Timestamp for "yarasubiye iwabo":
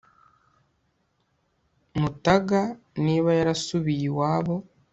3.37-4.55